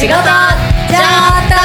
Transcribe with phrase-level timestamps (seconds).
[0.00, 0.24] 仕事じゃっ
[1.50, 1.60] た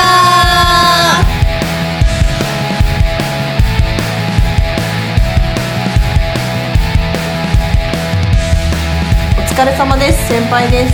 [9.39, 10.27] お疲れ様です。
[10.27, 10.93] 先輩です。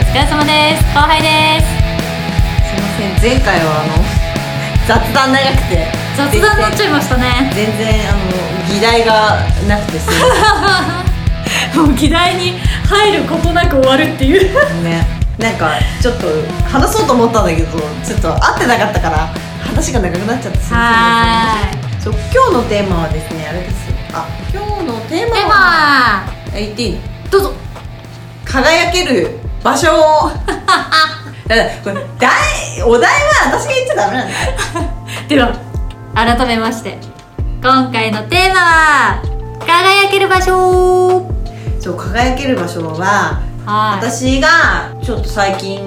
[0.00, 0.84] お疲れ様です。
[0.94, 1.66] 後輩です。
[2.70, 3.36] すいません。
[3.36, 3.92] 前回はあの
[4.88, 5.86] 雑談長くて。
[6.16, 7.52] 雑談になっちゃいましたね。
[7.54, 8.18] 全然あの
[8.72, 10.14] 議題がなくてすい
[11.76, 12.58] ま もう議題に
[12.88, 14.40] 入ることなく終わるっていう。
[14.40, 16.26] せんねなんかちょっと
[16.68, 19.16] 話そうと思ったんだけどちょっと合ってなかったから
[19.64, 22.00] 話が長くなっちゃってすいません。
[22.00, 23.88] そう今日のテーマはですねあれです。
[23.90, 26.26] よあ今日のテーマではは？
[26.26, 26.92] あ言っていい？
[26.94, 26.98] の
[27.30, 27.52] どうぞ。
[28.44, 30.30] 輝ける場所を。
[31.48, 34.52] だからこれ題お題は私が言っちゃダメなんだよ。
[35.28, 35.52] では
[36.14, 36.98] 改めまして
[37.62, 39.22] 今回のテーマは
[39.60, 41.30] 輝ける場所。
[41.80, 44.10] そう輝ける場所ははい。
[44.10, 45.78] 私がちょっと最近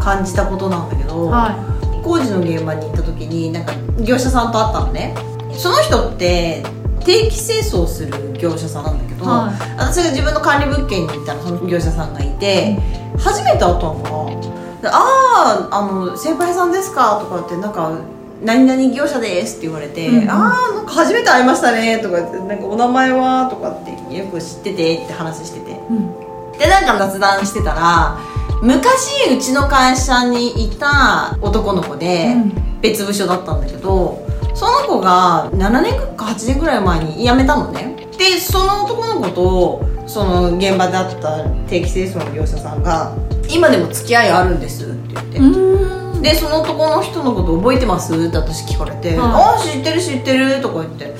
[0.00, 1.54] 感じたことなんだけど、は
[2.02, 3.72] 工事の現場に行った時になんか
[4.02, 5.14] 業者さんと会ったのね。
[5.56, 6.62] その人って
[7.04, 9.54] 定期清掃する業者さんなんだけど、はい。
[9.78, 12.76] 私が自分の管理物件に行ったらその業者さんがいて、
[13.18, 14.58] 初めて会ったのかな。
[14.82, 17.90] であああの先輩さんですか?」とかってなんか
[18.44, 20.30] 「何々業者です」って言われて「うんうん。
[20.30, 25.72] ああなんか初めて会いましたね」とか言って「なんかお名前は?」とかってよく知っててって話してて。
[25.72, 26.27] い、うん、
[26.58, 28.18] でなんか雑談してたら
[28.62, 32.34] 昔うちの会社にいた男の子で、
[32.80, 37.96] 別部署だったんだけどその子が7年か8年ぐらい前に辞めたのね。
[38.18, 43.14] でその男の子とその現場であった定期清掃の業者さんが
[43.48, 46.22] 「今でも付き合いあるんです」って言って、うん。
[46.22, 51.14] でその男の人のこと覚えてますって私聞かれて「はああ知ってる知ってる」とか言って。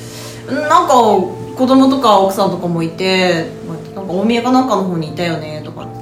[0.48, 3.50] なんか子供とか奥さんとかもいて
[4.08, 5.98] か大宮かなんかの方にいたよねとかって。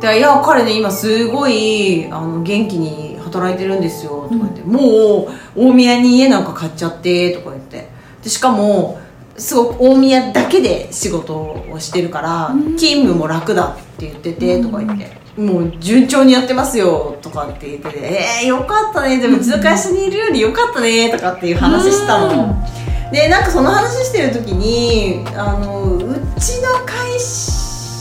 [0.00, 7.88] で「いや彼ね今すごいあの元気に働いてるんですよ」とか言って、もう大宮に家なんか買っちゃって」とか言って。
[8.22, 8.98] でしかも
[9.36, 12.76] すごく大宮だけで仕事をしてるから、うん。
[12.76, 15.24] 勤務も楽だって言っててとか言って。
[15.36, 17.98] もう順調にやってますよとかって言ってて。
[18.42, 19.18] えー、よかったね。
[19.18, 22.54] でもうちの会社にいるよりよかったねとかっていう話したの。
[23.10, 26.00] でなんかその話してる時にあのう
[26.38, 27.53] ちの会社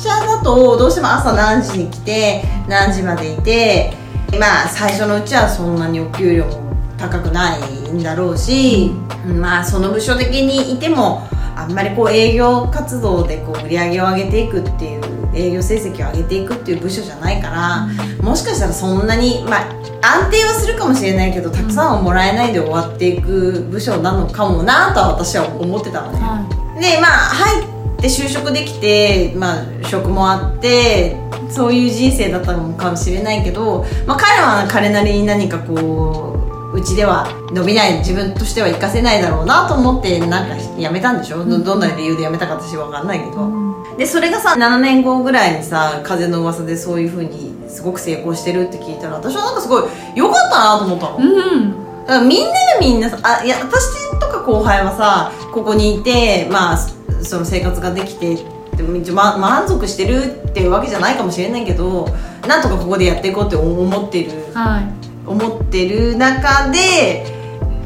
[0.09, 3.93] だとどうしても朝何時に来て何時までいて
[4.39, 6.63] まあ最初のうちはそんなにお給料も
[6.97, 8.91] 高くないんだろうし、
[9.39, 15.03] まあその部署的にいてもあんまりこう営業活動でこう売り上げを上げていくっていう
[15.35, 17.87] 営業成績を上げていくっていう部署じゃないから、
[18.23, 27.72] もしかしたらそんなに、まあ、安定はするかもしれないけどたくさんはもらえないで終わっていく部署なのかもなとは私は思ってたのね、はでまあ入
[28.03, 31.15] って就職できて、まあ、職もあって
[31.49, 49.83] そういう人生だったのかもしれないけど、まあ、彼は彼なりに何かこううちでは伸びない自分としては活かせないだろうなと思ってなんか辞めたんでしょ、どどんな理由で辞めたか私は分かんないけど、でそれがさ7年後ぐらいにさ風の噂でそういうふうにすごく成功してるって聞いたら私はなんかすごい
[50.15, 52.27] 良かったなと思ったの、いうん。
[52.27, 56.77] みんながみんなさあいや私とか後輩はさここにいてまあ
[57.23, 58.35] そその生活ができて
[58.75, 62.07] でもま満足してるっていうわけじゃないかもしれないけど
[62.47, 64.31] なんとかここでやっていこうって思ってる。
[64.53, 65.03] はい。
[65.25, 67.25] 思ってる中で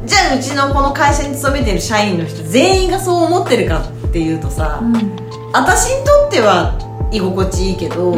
[0.05, 4.81] じゃあうちのこの会社に勤めてる社員の人全員がそう思ってるかっていうとさ、
[5.53, 6.79] 私にとっては
[7.11, 8.15] 居心地いいけど、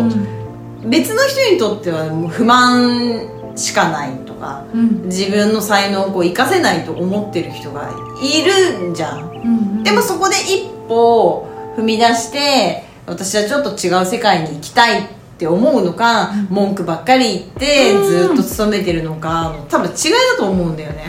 [0.86, 5.02] 別の人にとってはもう不満しかないとかうん。
[5.08, 7.92] 自分の才能をこう活かせないと思ってる人が
[8.22, 15.08] いるんじゃん、うんでもそこで一歩踏み出して私はちょっと違う世界に行きたいっ
[15.38, 18.28] て思うのか、文句ばっかり言ってうん。
[18.28, 21.06] ずっと勤めてるのか多分違いだと思うんだよね、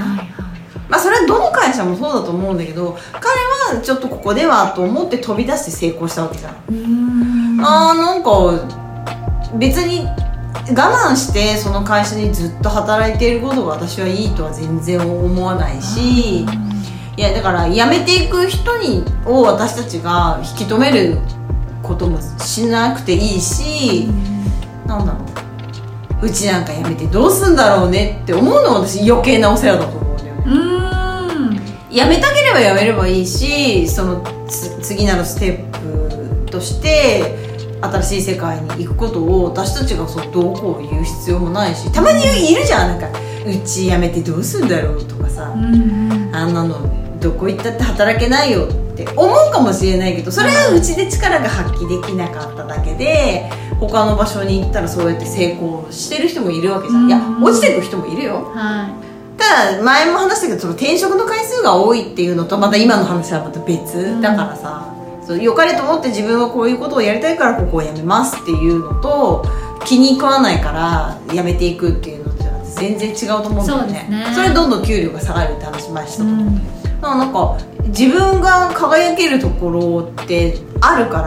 [0.89, 6.55] まあそれはどの会社もそうだと思うんだけど彼はちょっとここではと思って飛び出して成功したわけじゃん。
[6.69, 7.61] うん。
[7.61, 8.31] あーなんか
[9.59, 10.07] 別に
[10.71, 16.47] 我慢してその会社にずっと働いていることが私はいいとは全然思わないし
[17.17, 21.19] いやだから辞めていく人にを私たちが引き止める
[21.83, 24.09] こともしなくていいし
[24.87, 25.19] なんだろ
[26.23, 26.27] う。
[26.27, 30.35] うちなんか辞めてどうすんだろうねって思うのは私余計なお世話だと思うんだよ。
[30.35, 30.51] ねう
[31.55, 31.61] ん。
[31.91, 37.39] 辞めたければ辞めればいいしそのつ次なるステップとして
[37.81, 42.21] 新しい世界に行くことを私たちがそうどうこう言う必要もないしたまに
[42.53, 43.01] いるじゃん。
[43.01, 46.31] なんかうち辞めてどうすんだろうとかさ、うん。
[46.35, 57.09] あんなのどこ行ったって働けないよって思うかもしれないけどそれはうちで力が発揮できなかっただけで他の場所に行ったらそうやって成功してる人もいるわけじゃん、うん。
[57.09, 58.51] いや落ちていく人もいるよ。
[58.55, 58.89] は
[59.39, 64.95] ただ前も話したけどその転職の回数が多いっていうのとまた今の話はまた別だからさ、
[65.27, 69.47] そう良かれと思って自分はこういうことをやりたいからここを辞めますっていうのと
[69.87, 72.45] 気に食わないから辞めていくっていうのって
[72.75, 74.07] 全然違うと思うんだよね。
[74.11, 74.33] ね。
[74.35, 81.23] それでどんどん給料が下がるって話前したい、と思う、うんだからなんか自分が輝けるところってあるか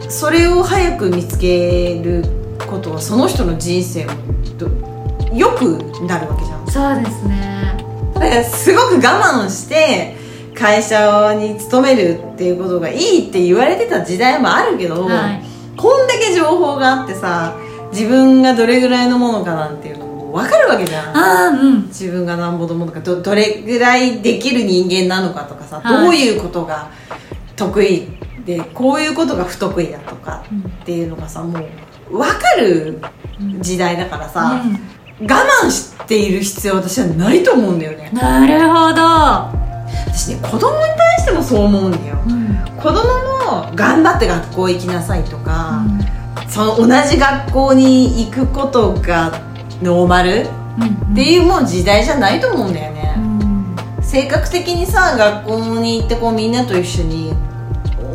[0.00, 2.24] らそれを早く見つける
[2.66, 4.12] ことはその人の人生も
[4.58, 4.68] ど
[5.32, 6.66] 良くなるわけじゃん。
[6.66, 7.76] そうですね。
[8.14, 10.16] だからすごく我慢して
[10.54, 15.42] 会社に勤めるっていうことがいいって言われてた時代もあるけど、はい。
[15.76, 17.56] こんだけ情報があってさ
[17.92, 21.58] 自分がどれぐらいのものかなんていうのも分かるわけじゃん。
[21.58, 21.86] うん。
[21.88, 26.04] 自分がなんぼのものかどどれぐらいできる人間なのかとかさ、はい。
[26.04, 26.90] どういうことが
[27.56, 28.08] 得意
[28.44, 30.60] でこういうことが不得意だとかうん。
[30.60, 31.58] っていうのがさも
[32.10, 33.00] う分かる
[33.60, 35.26] 時代だからさ、うん。
[35.26, 35.34] 我
[35.64, 38.10] 慢している必要は私はないと思うんだよね。
[38.12, 39.02] なるほど、
[40.06, 42.18] 私ね子供に対してもそう思うんだよ。
[42.26, 42.56] うん。
[42.76, 45.82] 子供も頑張って学校行きなさいとか、
[46.48, 49.47] その同じ学校に行くことが
[49.82, 50.46] ノーマル？
[50.80, 54.02] うんっていうもう時代じゃないと思うんだよね、うん。
[54.02, 57.32] 性格的にさ学校に行ってこうみんなと一緒に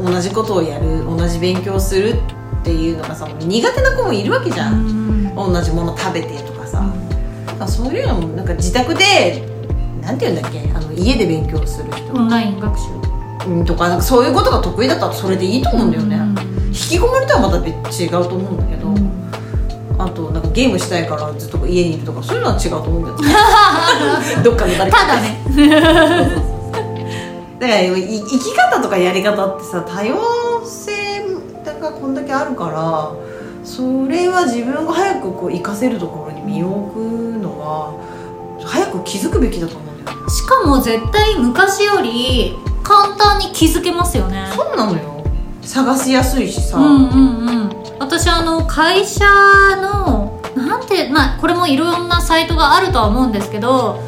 [0.04, 2.14] 同じことをやる同じ勉強をする
[2.62, 4.92] っていうのがさ苦手な子もいるわけじゃん、う
[5.32, 5.36] ん。
[5.36, 6.86] 同じもの食べてとかさ、
[7.48, 9.46] だからそういうのもなんか自宅で
[10.02, 10.60] なんていうんだっけ？
[10.74, 12.86] あの家で勉強する人、オンライン学習。
[13.50, 16.18] うん、とかなんかそういうことが得意だったらそれでいいと思うんだよね、
[16.68, 18.92] 引きこもりとはまた別違うと思うんだけど、あ
[20.14, 23.34] となんかゲームしたいからずっと家にいるとかそういうのは違うと思うんだよね。
[24.44, 25.42] どっかの誰かただね。
[27.60, 30.18] だからい生き方とかやり方ってさ多様
[30.66, 31.04] 性
[31.84, 33.12] がこんだけあるから
[33.64, 36.98] それは自分が早くこう活かせるところに身を置く
[37.40, 37.94] のは
[38.66, 40.30] 早く気づくべきだと思うんだよね。
[40.30, 44.50] しかも絶対昔より簡単に気づけますよね。
[44.56, 45.24] そうなのよ。
[45.62, 49.26] 探しやすいしさ、うんうんうん私あの会社
[49.82, 54.00] のなんてまあこれもいろんなサイトがあるとは思うんですけど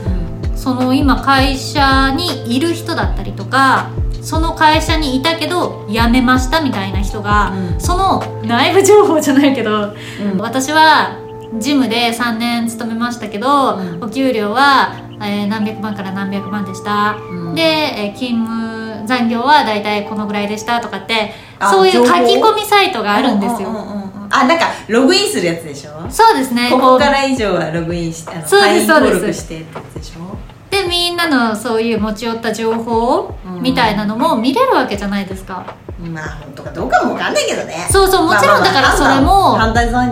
[0.56, 3.90] その今会社にいる人だったりとか
[4.22, 7.80] その会社にいたけど辞めましたみたいな人が、うん。
[7.80, 9.94] その内部情報じゃないけど
[10.34, 10.38] うん。
[10.40, 11.20] 私は
[11.60, 14.04] ジムで3年勤めましたけど、うん。
[14.04, 17.56] お給料は、えー何百万から何百万でした、うん。
[17.56, 24.28] で、えー勤務残業はだいたいこのぐらいでしたとかってあそういう書き込みサイトがあるんですよ、うんうんうんうん。
[24.30, 25.92] あなんかログインするやつでしょ？
[26.10, 26.70] そうですね。
[26.72, 29.14] ここから以上はログインしてあのそうです会員そうです。
[29.14, 30.36] 登録してってやつでしょ？
[30.70, 35.66] でみんなのそういう持ち寄った情報うんみたいなのも見れるわけじゃないですか、
[36.04, 37.88] まあ本当かどうかもわかんないけどね。
[37.90, 39.58] そうそうもちろんだからそれも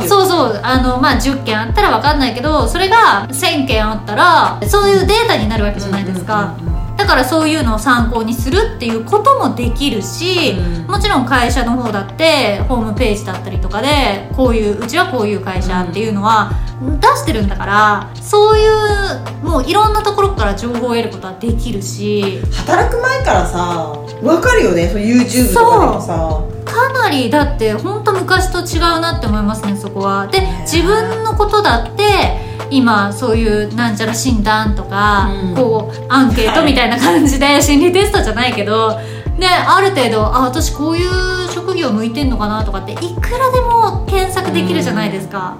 [0.07, 10.87] そうそうあのまあ10件あったら分かんないけどそれが1000件あったらそういうデータになるわけじゃないですか、うんうんうんだからそういうのを参考にするっていうこともできるし、うん。
[10.87, 22.41] もちろん会社の方だってホームページだったりとかでこういううちはこういう会社っていうのは出してるんだからそういうもういろんなところから情報を得ることはできるし。
[22.51, 26.43] 働く前からさわかるよねそう YouTube とかでもさ。
[26.65, 30.27] かなりだって本当昔と違うなって思いますねそこは。
[30.27, 32.03] で自分のことだって
[32.69, 35.55] 今そういうなんちゃら診断とか、うん。
[35.55, 38.99] こうアンケートみたいな感じで心理テストじゃないけど
[39.37, 45.57] である程度あ私こういう職業向いてんのかなとかっていくらでも検索できるじゃないですか、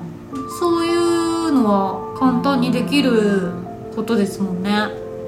[0.60, 3.52] そういうのは簡単にできる
[3.96, 4.70] ことですもんね。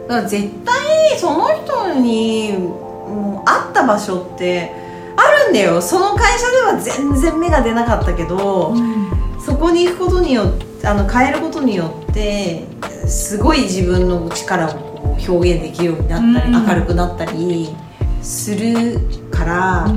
[0.07, 4.71] だから絶対その人にもう会った場所って
[5.17, 5.81] あるんだよ。
[5.81, 8.75] その会社では全然芽が出なかったけど、
[9.43, 12.63] そこに行くことによってあの変えることによって
[13.07, 17.69] すごい自分の力をこう表現できるようになったり、うん明るくなったり
[18.21, 18.99] する
[19.31, 19.87] から、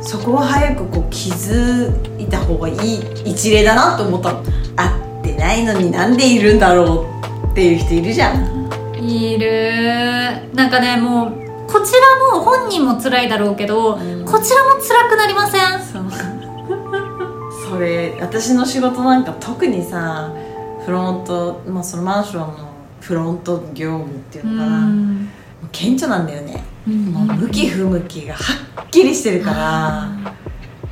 [0.00, 4.42] そこは早くこう気づいた方がいい一例だなと思ったの。
[4.76, 4.88] 会
[5.20, 7.06] ってないのになんでいるんだろ
[7.46, 8.70] うっていう人いるじゃん。
[9.02, 10.48] いる。
[10.54, 11.92] なんかねもうこち
[12.32, 14.24] らも本人も辛いだろうけど、うん。
[14.24, 15.62] こちらも辛くなりません？
[17.74, 20.32] そうそれ私の仕事なんか特にさ
[20.84, 25.28] フロント、まあ、そのマンションのフロント業務っていうのかな、ん。
[25.72, 27.04] 顕著なんだよね、うん。
[27.06, 28.40] もう向き不向きがは
[28.82, 30.08] っきりしてるから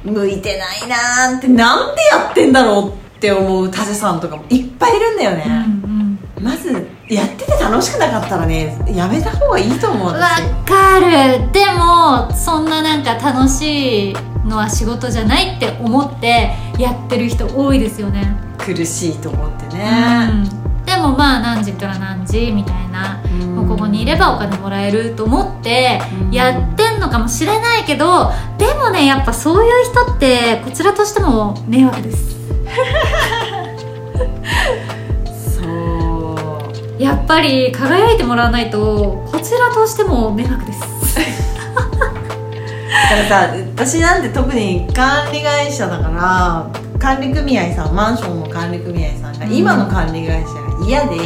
[0.05, 6.73] 向いてないなーってなんでやってんだろうって思うタジさんとかもいっぱいいるんだようんね、まず
[7.09, 11.53] やってて楽しくなかったらねやめた方がいいと思ううんわ私かる。
[11.53, 23.23] でもそんななんか楽しいのは仕事じゃないって思ってやってる人多いですよね、苦しいと思ってね、うん、でもまあ何時から何時みたいな、
[23.55, 26.01] もうここにいればお金もらえると思って
[26.31, 32.33] やってんのかもしれないけどでもねやっぱそういう人ってこちらとしても迷惑です。
[35.61, 35.69] そ
[36.99, 37.03] う。
[37.03, 40.81] やっぱり輝いてもらわないとこちらとしても迷惑です。
[40.81, 40.87] だ
[43.13, 49.53] からさ私なんて特に管理会社だから管理組合さんマンションの管理組合さんがうん。
[49.53, 51.17] 今の管理会社が嫌で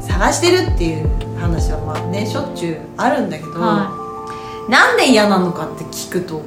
[0.00, 1.08] 探してるっていう
[1.38, 6.40] 話はまあねしょっちゅうあるんだけど、はなんで嫌なのかって聞くと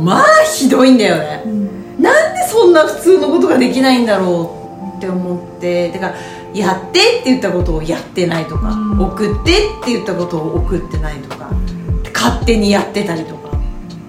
[0.00, 1.42] まあひどいんだよね。
[1.44, 1.52] い、う
[1.98, 2.02] ん。
[2.02, 4.54] なんでそんな普通のことができないんだろ
[4.94, 6.14] うって思ってだから
[6.54, 9.00] やってって言ったことをやってないとか、うん。
[9.00, 11.50] 送ってって言ったことを送ってないとか
[12.14, 13.37] 勝手にやってたりとか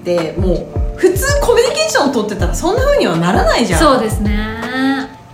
[0.09, 3.79] でもう普通コミュニケーションを取ってたらそんな風にはならないじゃん。
[3.79, 4.35] そうですね。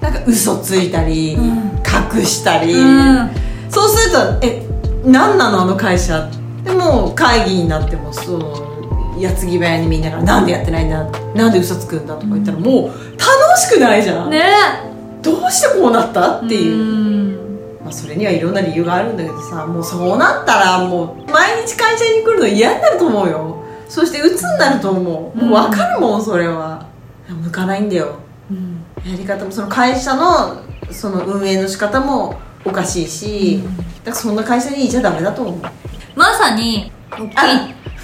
[0.01, 1.75] なんか嘘ついたり、うん。
[2.17, 3.29] 隠したり、うん。
[3.69, 4.61] そうすると「え
[5.05, 5.61] 何なの？
[5.61, 6.29] あの会社」
[6.63, 11.07] でもう会議になってもその矢継ぎ早にみんなから「なんでやってないんだ？
[11.33, 12.93] なんで嘘つくんだ」とか言ったらもう楽
[13.59, 14.43] しくないじゃん、ね。
[15.21, 17.79] どうしてこうなったっていう、うん。
[17.83, 25.37] まあ、それにはいろんな理由があるんだけどさもうそうなったらもう毎日会社に来るの嫌になると思うよそして鬱になると思う。
[25.37, 26.87] もう分かるもんそれは。
[27.27, 28.15] 向かないんだよ。
[28.51, 28.83] うん。
[29.09, 30.61] やり方もその会社の
[30.91, 33.63] その運営の仕方もおかしいし、
[34.03, 35.61] だからそんな会社にいちゃダメだと思う。
[36.15, 37.35] まさに大きい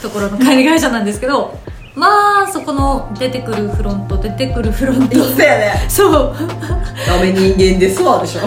[0.02, 1.58] ところの管理会社なんですけど
[1.96, 5.18] まあそこの出てくるフロント出てくるフロント。
[5.18, 5.86] そうやね。
[5.90, 6.36] そう。
[7.08, 8.42] ダメ人間ですわでしょ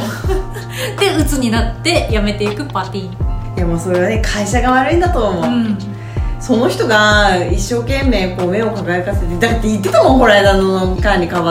[1.00, 3.56] で鬱になって辞めていくパティ。
[3.56, 5.78] いやもうそれはね会社が悪いんだと思う、うん
[6.44, 11.42] その人が一生懸命こう目を輝かせてだって言ってたもんこの間の管理管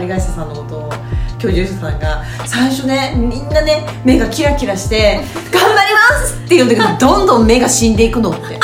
[0.00, 0.90] 理会社さんのことを
[1.38, 8.40] 居住者さんが最初ねみんなね目がキラキラして「頑張ります!」って言うんだけどどんどん目が死んでいくのって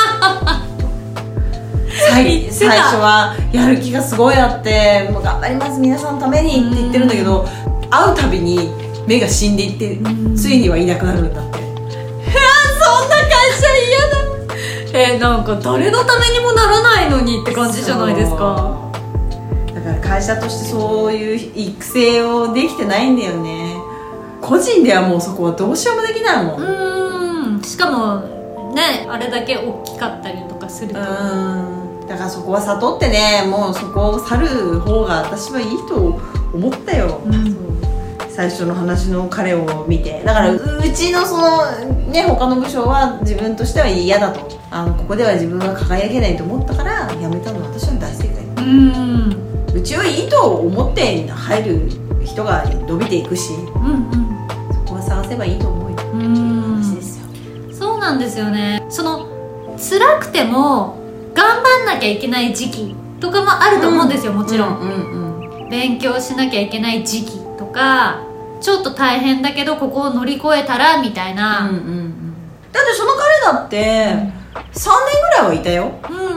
[2.10, 7.46] 最最初はやる気がすごいあって「もう頑張ります皆さんのために」って言ってるんだけど
[7.90, 8.70] 会うたびに
[9.06, 11.58] 目が死んでいってうんついにはいなくなるんだって
[14.98, 18.90] えなんか誰のためにもならないのにって感じじゃないですか。
[19.74, 23.76] だから会社としてそういう育成をできてないんだよね。
[24.40, 26.60] 個人ではもうそこはどうしようもできないもん。
[26.60, 27.62] うーん。
[27.62, 31.00] しかもねあれだけ大きかったりとかすると。
[31.00, 32.06] うん。
[32.08, 36.20] だからそこは悟ってねもうそこを去る方が私はいいと
[36.54, 37.56] 思ったよ、うん。
[38.30, 40.22] 最初の話の彼を見て。
[40.24, 44.58] だからううちのそのね他の部署は自分としては嫌だと。
[44.70, 48.44] あのここでは自分は輝けないと思ったから辞めたのは私は大正解。
[48.44, 49.48] うーん。
[49.74, 51.90] うちはいいと思って入る
[52.24, 54.10] 人が伸びていくしうん
[54.72, 55.96] そこは探せばいいと思うよ。
[56.12, 56.20] うん。
[56.20, 57.26] うん話ですよ
[57.72, 58.84] そうなんですよね。
[58.88, 59.26] その
[59.78, 60.98] 辛くても
[61.34, 65.68] 頑張んなきゃいけない時期とかもあると思うんですよ、もちろん、うんうんうん。
[65.70, 68.22] 勉強しなきゃいけない時期とか
[68.60, 72.34] ちょっと大変だけどここを乗り越えたらみたいうんな、うんうん。
[72.72, 74.30] だってその彼だって3年ぐ
[75.38, 75.92] らいはいたよ。
[76.08, 76.30] うん、うんう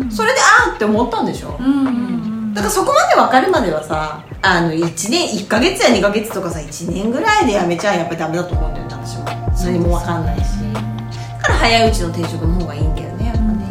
[0.00, 1.56] んうんそれであーって思ったんでしょ？
[1.58, 9.24] うんうんうんだからそこまで分かるまではさあの1年1ヶ月や2ヶ月とかさ1年ぐらいでやめちゃやっぱりダメだと思うんだよね私も
[9.64, 10.42] 何も分かんないし。
[10.72, 13.68] だから早いうちの転職の方がいいんだよねやっぱね。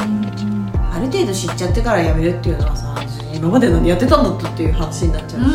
[0.96, 2.96] ある程度知っちゃってから辞めるっていうのはさ
[3.34, 5.48] 今まで何やってたんだったっていう話になっちゃうし、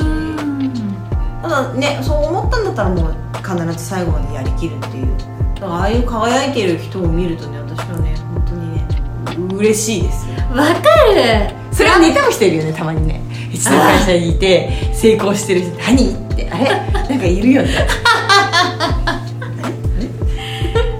[1.43, 5.07] ただねそう思ったんだったらもう必ず最後までやりきるっていう。
[5.55, 8.87] だからああいう輝いてる人を見るとね私はね本当にね
[9.57, 10.35] 嬉しいですよ。
[10.57, 10.73] わか
[11.15, 11.55] る。
[11.73, 13.23] それは似た人いるよねたまにね。
[13.53, 16.13] うちの会社にいて成功してる人何？
[16.13, 16.51] って。
[16.51, 16.65] あれ？
[16.93, 17.69] なんかいるよね。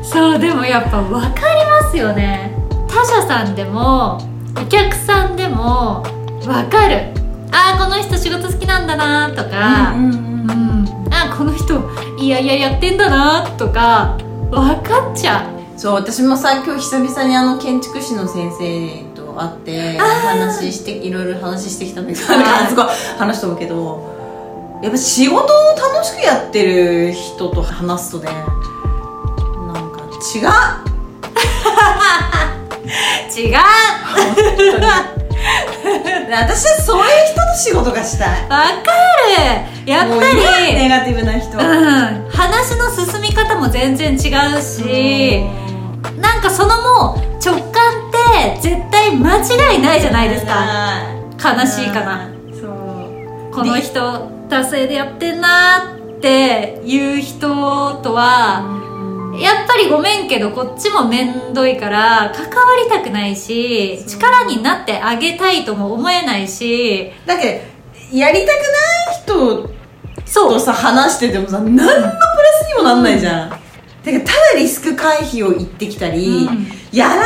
[0.03, 2.53] そうでもやっぱ分かりますよね。
[2.89, 4.19] 他社さんでも
[4.57, 6.03] お客さんでも
[6.43, 7.13] 分かる
[7.53, 11.81] あーこの人仕事好きなんだなとか、うんうんうんあこの人
[12.19, 14.19] いやいややってんだなとか。
[14.51, 15.43] 分かっちゃ
[15.77, 15.79] う。
[15.79, 22.87] そう私もさ今日久々にあの建築士の先生と会って話していろいろ話してきたんだけどすごい
[23.19, 30.01] 話しとるけどやっぱ仕事を楽しくやってる人と話すとねなんか
[30.35, 30.49] 違う。
[33.39, 35.18] 違う
[36.31, 38.29] 私はそういう人と仕事がしたい。
[38.43, 38.93] 分か
[39.85, 39.91] る。
[39.91, 40.15] やっぱ
[40.61, 40.75] り。
[40.75, 41.57] ネガティブな人。
[41.57, 45.45] うん、話の進み方も全然違うし、
[46.21, 50.55] なんかそのもう直感って絶対間違いないじゃないですか。
[51.39, 52.29] か悲しいかな。
[52.61, 53.55] そう。
[53.55, 57.49] この人惰性でやってんなっていう人
[58.03, 58.78] とは
[59.41, 62.51] やっぱりごめんけどこっちもめんどいから関わ
[62.83, 67.13] りたくないし力になってあげたいとも思えないし。
[67.27, 67.63] だけ
[68.11, 69.71] どやりたくない人
[70.25, 70.53] そう。
[70.55, 73.63] とさ話しててもさ何のプラスにもなんないじゃん、だか
[74.05, 76.67] らただリスク回避を言ってきたり、うん。
[76.91, 77.23] やらな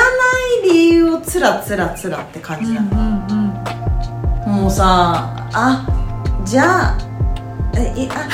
[0.64, 3.64] い理由をつらつらつらって感うんうじだ、ん
[4.46, 5.86] もうさあ
[6.44, 6.98] じゃあ
[7.76, 8.28] えいあ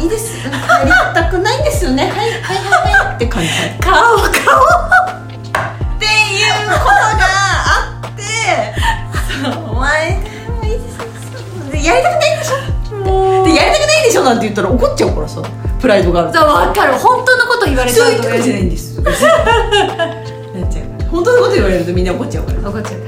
[0.00, 0.36] いいです。
[0.46, 0.52] や
[0.84, 2.10] りたくないんですよね。
[2.10, 2.92] はいはいはい。
[2.92, 3.48] はいって感じ
[3.80, 4.28] 顔顔っ
[5.98, 7.24] ていうことが
[7.64, 8.22] あって
[9.42, 10.20] そうお前
[10.62, 12.96] いいですでやりたくないんでしょ？
[12.96, 14.22] もでやりたくないんでしょ？
[14.22, 15.42] なんて言ったら怒っちゃうからさ。
[15.80, 16.94] プライドがあるそう分かる。
[16.94, 22.58] 本当のこと言われちゃうとそういうとこじゃないんですなっちゃうから本当のこと言われるとみんな怒っちゃうから。
[22.70, 23.00] 怒っちゃう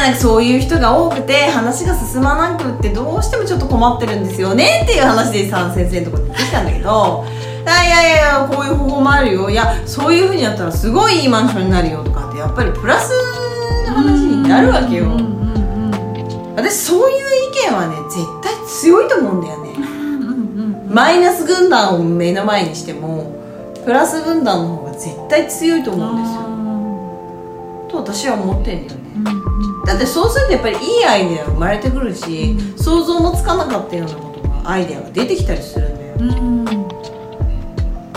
[0.00, 7.24] なんかそういう人が多くて話が進まなくってどうしてもちょっと困ってるんですよねっていう話でさ先生のところに行ってきたんだけど
[7.64, 9.50] いやいやいやこういう方法もあるよ。
[9.50, 13.10] いやそういうふうにやったらすごいいいマンションになるよとかってやっぱりプラス
[13.88, 15.06] の話になるわけよ。
[16.54, 17.16] 私そういう
[17.50, 19.70] 意見はね絶対強いと思うんだよね。
[20.88, 23.34] マイナス軍団を目の前にしても
[23.84, 26.42] プラス軍団の方が絶対強いと思うんですよ。
[27.90, 29.06] と私は思ってんだよね。
[29.16, 32.78] うんうんだってそうするとやっぱりいいアイデアが生まれてくるし、うん。
[32.78, 36.66] 想像もつかなかったようなことがアイデアが出てきたりするんだよ、うん。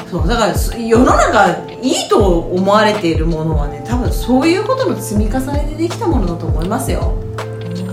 [0.09, 1.49] そうだからそ世の中
[1.81, 7.13] いいと思われているものはね多分そういうことの積み重ねでできたものだと思いますよ。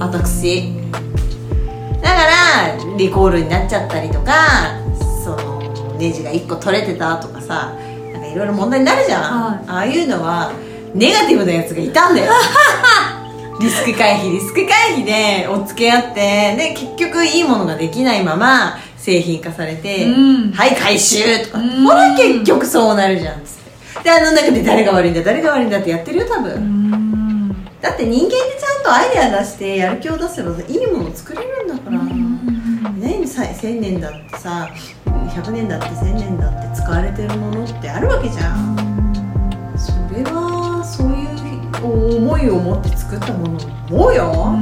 [0.01, 0.73] 私。
[2.03, 4.33] だからリコールになっちゃったりとか
[5.25, 5.61] その
[5.99, 7.75] ネジが1個取れてたとかさ
[8.13, 9.65] なんかいろいろ問題になるじゃん、はい。
[9.67, 10.53] ああいうのは
[10.95, 12.33] ネガティブなやつがいたんだよ
[13.61, 20.53] リスク回避リスク回避でお付け合ってで結局いいものができないまま製品化されて、うん。
[20.53, 21.85] はい回収とか、うん。
[21.85, 24.05] ほら結局そうなるじゃんっつって。
[24.05, 27.65] であの中で誰が悪いんだ誰が悪いんだってやってるよ多分、うん。
[27.81, 32.47] だって人間ってちゃんとアイデア出してやる気を出せばいいもの作れるんだから、ね
[33.27, 34.71] さ1000年だってさ
[35.05, 38.86] 100年だって1000年だって使われてるものってあるわけじゃん
[41.89, 43.59] いう思いを持って作ったもの
[43.91, 44.57] 思うよ、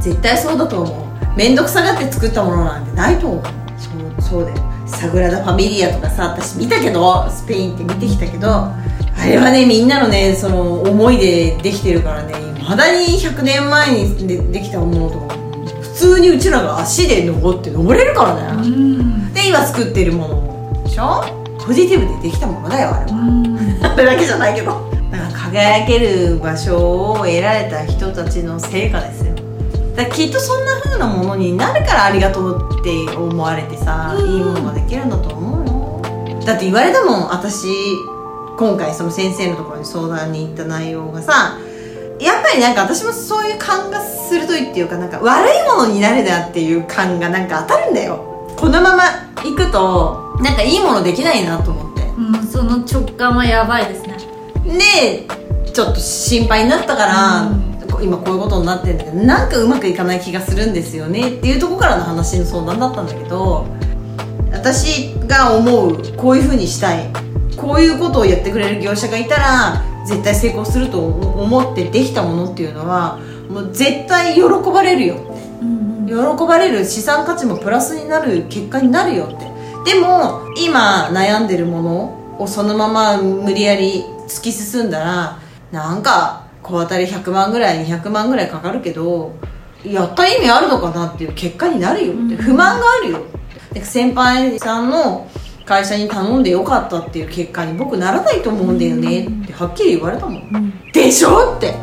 [0.00, 1.36] 絶対そうだと思う。
[1.36, 3.42] 面倒くさがって作ったものなんてないと思う。
[3.78, 4.56] そうそうだよ。
[4.86, 8.74] サグラダ・ファミリアとかさ私見たけどスペインって見てきたけどあ
[9.26, 12.32] れはねみんなのねその思いでできてるからね
[12.68, 15.36] まだに100年前にでできたものとか
[15.82, 19.32] 普通にうちらが足で登って登れるからね、うん。
[19.34, 21.24] で今作ってるものでしょ？
[21.66, 23.18] ポジティブでできたものだよあれは。
[23.18, 23.58] うん。
[23.84, 24.88] あれだけじゃないけど
[25.32, 29.34] 輝ける場所を得られた人たちの成果ですよ。
[29.96, 34.30] だきっとそんな風なものになるからありがとうって思われてさ、うん。
[34.30, 35.66] いいものができるんだと思うよ。
[36.44, 37.66] だって言われたもん私
[38.56, 41.58] 今回その先生のところに相談に行った内容がさ
[42.20, 48.54] やっぱりなんか私もそういう感が鋭いっていうかなんか悪いものになるなっていう感がなんか当たるんだよ。
[48.56, 49.02] このまま
[49.42, 52.02] 行くとなんかいいものできないなと思って。
[52.16, 54.15] うんその直感はやばいですね
[54.66, 55.26] で
[55.72, 57.66] ちょっと心配になったから、うん。
[57.96, 63.66] こ今こういうことになってるんだけどなんかうまくいかない気がするんですよねっていうところからの話の相談だったんだけど
[64.52, 67.10] 私が思うこういうふうにしたい
[67.56, 75.16] こういうことをやってくれる業者がいたら絶対成功すると思ってできたものっていうのはもう絶対喜ばれるよ
[75.62, 76.06] うん。
[76.06, 76.14] 喜
[76.46, 79.46] ばれる資産価値もプラスになる結果になるよって。
[79.90, 85.38] でも今悩んでるものをそのまま無理やり突き進んだら
[85.72, 89.34] なんか小当たり100万ぐらい200万ぐらいかかるけど
[89.84, 92.36] やった意味あるのかなっていう結果になるよって。
[92.36, 93.20] 不満があるよ。
[93.72, 95.28] で先輩さんの
[95.64, 100.48] 会社に頼んでよかったっていう結果に僕ならないと思うんだよねってはっきり言われたもん。
[100.52, 100.92] うん。
[100.92, 101.74] でしょって。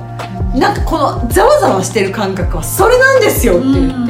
[0.55, 4.07] なんかこのざわざわしてる感覚はそれなんですよって言っ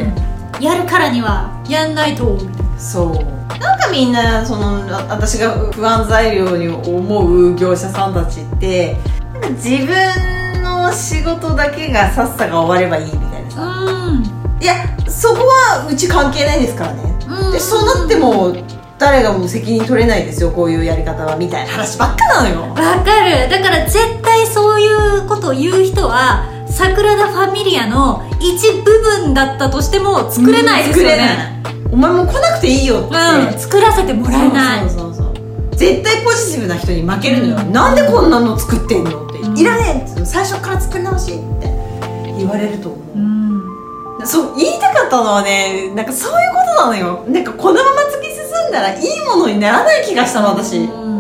[0.60, 2.38] て、やるからにはやんないと
[2.84, 3.14] そう。
[3.60, 8.98] なんかみんなそのあ私が不安材料に思う業者さんたちって
[9.34, 13.94] なんか自分の仕事だけがさっさが終わればいいみたいなさ。
[14.60, 14.76] いや
[15.10, 17.04] そこはうち関係ないですからね。
[17.28, 17.52] うん。
[17.54, 18.54] でそうなっても
[19.00, 22.62] 誰がもう責任取れないですよこういうやり方はみたいな話ばっかなのよ。
[22.62, 23.50] わかる。
[23.50, 31.12] だから絶対そういうことを言う人はサグラダ・ファミリアの一部分だったとしても作れないですよね。
[31.12, 31.53] 作れない
[31.94, 33.60] お前もう来なくていいよって、うん。
[33.60, 34.90] 作らせてもらえない。
[34.90, 39.58] そうそうそう絶対ポジティブな人に負けるのよ、なんでこんなの作ってんのって、うん。
[39.58, 40.26] いらねえって。
[40.26, 41.68] 最初から作り直しって。
[42.26, 44.28] 言言われると思う、うん。
[44.28, 47.26] そう言いたかったのはねなんかそういうことなのよ。
[47.28, 50.78] なんかこのまま突き進んだらいいものにならない気がしたの私。
[50.80, 51.14] うん。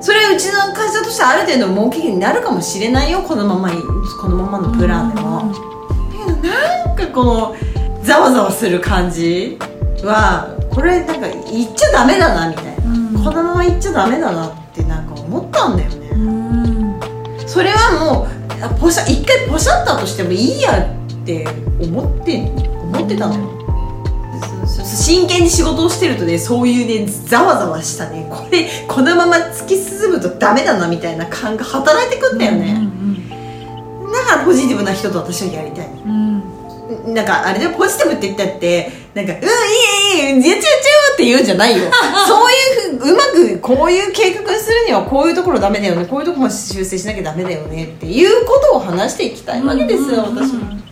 [0.00, 3.76] それうちの会社としてある程度儲けになるかもしれないよこのままい
[4.20, 7.56] このままのプランでも、だけどなんかこの
[8.02, 9.58] ざわざわする感じ
[10.04, 13.24] はこれなんか言っちゃダメだなみたいな、うん。
[13.24, 17.00] このまま言っちゃダメだなってなんか思ったんだよね、うん。
[17.46, 18.26] それはもう
[18.62, 21.46] あポシャ一回ポシャったとしてもいいやって
[21.80, 22.50] 思って
[22.82, 23.56] 思ってたのよ。
[24.84, 28.26] 真剣に仕事をしてるとねそういうねざわざわしたね。
[28.30, 32.74] これこのまま突き進むとダメだなみたいな感が働いてくんだようんね、
[34.12, 36.35] だからポジティブな人と私はやりたいうん
[37.06, 41.90] なんかあれでポジティブって言ったってなんか「うんいいいいいいやちゃうちゃう」って言うんじゃないよ
[42.26, 50.86] そういうふうまくこういう計画するにはこういうところダメだよねこういうところも修正しなきゃダメだよねっていうことを話していきたいわけですよ、私は。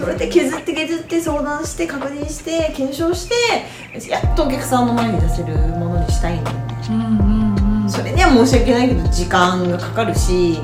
[0.00, 10.58] それで削って削って相談して確認して検証してやっとお客さんの前に出せるものにしたいんだよねうんうんうんそれには申し訳ないけど時間がかかるし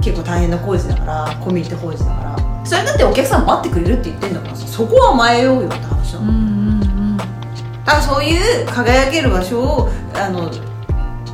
[0.00, 2.37] 結構大変な工事だから込み入った工事だから
[2.68, 6.38] それだってお客さん待ってくれるって言ってんだからさそこは甘えようよって話なの、うん
[6.82, 7.24] うんだ
[7.94, 10.50] からそういう輝ける場所をあの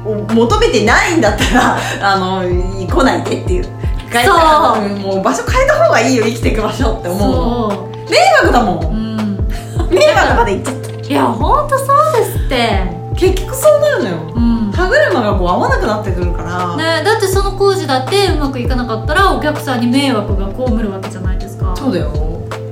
[0.06, 3.64] お求めてないんだったら あの来ないでっていう。
[3.64, 4.84] そう。
[4.84, 7.70] うんもう場所変えた方がいいよ生きていく場所ってうん思う。
[8.08, 9.48] 迷惑だもううんん。
[9.90, 10.90] 迷惑まで行っちゃった。
[11.08, 12.82] いやほんとそうですって。
[13.16, 14.16] 結局そうなるのよ。
[14.36, 21.74] うん歯車がこう合わなくなってくるから、ね、だってその工事だってうまくいかなかったらお客さんに迷惑が被るわけじゃないですか。
[21.76, 22.10] そうだよ。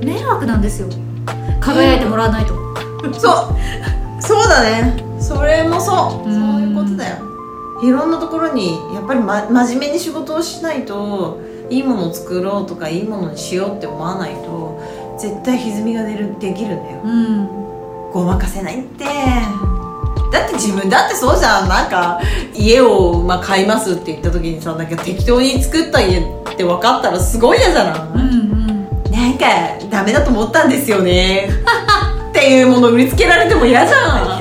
[0.02, 0.88] 迷惑なんですよ。
[1.60, 2.54] 輝いてもらわないと。
[3.18, 4.22] そう。
[4.22, 4.96] そうだね。
[5.18, 6.28] それもそう。
[6.28, 6.52] うん。
[6.52, 7.16] そういうことだよ。
[7.82, 14.80] いろんなところにやっぱり、ま、真面目に仕事をしないといいものを作ろうとかいいものにしようって思わないと
[15.18, 17.00] 絶対歪みが出るできるんだよ。
[17.04, 17.62] うん。
[18.12, 19.04] ごまかせないって
[20.52, 21.68] 自分だってそうじゃん。
[21.68, 22.20] なんか
[22.54, 26.22] 家を、まあ、買いますって言った時にさなんか適当に作った家っ
[26.56, 28.24] て分かったらすごい嫌じゃない、うんう
[29.08, 29.12] ん。
[29.12, 29.46] なんか
[29.90, 31.48] ダメだと思ったんですよね。
[32.30, 34.40] っていうものを売りつけられても嫌じゃん。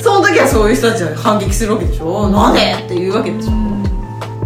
[0.00, 2.60] その時はそういう人たちは反撃するわけでしょ、なんで？
[2.60, 3.52] って言うわけでしょ、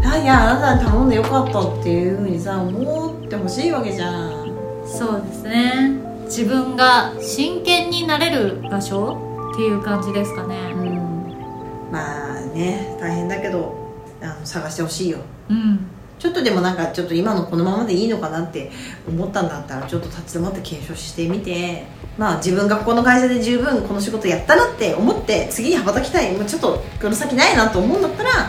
[0.05, 4.55] あいやあなたに頼んでよかったっていうふうにさ思ってほしいわけじゃん。
[4.87, 5.95] そうですね。
[6.27, 9.19] 自分が真剣になれる場所
[9.59, 10.55] っていう感じですかね。
[10.73, 11.91] うん。
[11.91, 13.75] まあね大変だけど
[14.23, 15.19] あの探してほしいよ。
[15.49, 15.81] うん。
[16.17, 18.71] ちょっとでもなんかちょっと今のこのままでいいのかなって
[19.09, 21.87] 思ったんだったらちょっと立ち止まって検証してみて。
[22.17, 26.33] まあ自分がここの会社で十分この仕事やったなって思って次に羽ばたきたい。
[26.35, 28.43] もうちょっとこの先ないなと思うんだったらあ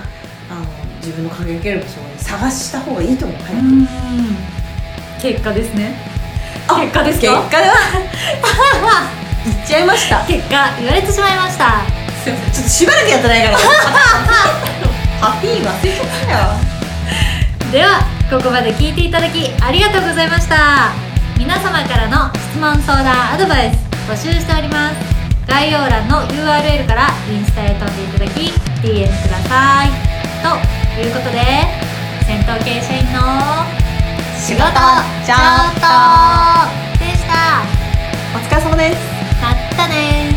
[0.59, 0.61] の
[0.97, 3.65] 自分の輝ける場所を探した方がいいと思う、早く。
[3.65, 3.87] うん。
[5.19, 5.95] 結果ですね。
[6.67, 7.41] あ結果ですか？
[7.41, 7.73] 結果では
[9.23, 10.25] 言っちゃいました。
[10.25, 11.83] 結果言われてしまいました。
[12.25, 13.57] ちょっとしばらくやってないから。
[15.19, 16.69] ハッピー忘れちゃったよ。
[17.71, 20.91] ではここまで聞いていただきありがとうございました。
[21.37, 23.77] 皆様からの質問相談アドバイス
[24.11, 24.95] 募集しております。
[25.47, 28.51] 概要欄の URL からインスタへ飛んでいただき
[28.83, 29.89] DM ください。
[30.43, 31.39] ということで
[32.27, 33.65] 戦闘系社員の
[34.37, 34.61] 仕事
[35.25, 36.99] ちょっと。
[36.99, 37.63] でした。
[38.35, 40.28] お疲れ様です買ったね